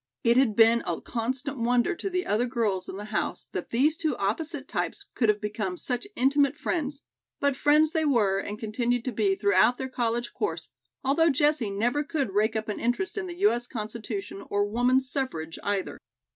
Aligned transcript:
It 0.23 0.35
had 0.35 0.55
been 0.55 0.81
a 0.87 0.99
constant 0.99 1.59
wonder 1.59 1.93
to 1.93 2.09
the 2.09 2.25
other 2.25 2.47
girls 2.47 2.89
in 2.89 2.97
the 2.97 3.05
house 3.13 3.47
that 3.51 3.69
these 3.69 3.95
two 3.95 4.17
opposite 4.17 4.67
types 4.67 5.05
could 5.13 5.29
have 5.29 5.39
become 5.39 5.77
such 5.77 6.07
intimate 6.15 6.57
friends; 6.57 7.03
but 7.39 7.55
friends 7.55 7.91
they 7.91 8.03
were, 8.03 8.39
and 8.39 8.57
continued 8.57 9.05
to 9.05 9.11
be 9.11 9.35
throughout 9.35 9.77
their 9.77 9.89
college 9.89 10.33
course, 10.33 10.69
although 11.03 11.29
Jessie 11.29 11.69
never 11.69 12.03
could 12.03 12.31
rake 12.33 12.55
up 12.55 12.67
an 12.67 12.79
interest 12.79 13.15
in 13.15 13.27
the 13.27 13.37
U. 13.41 13.51
S. 13.51 13.67
Constitution 13.67 14.43
or 14.49 14.65
woman's 14.65 15.07
suffrage, 15.07 15.59
either. 15.61 15.99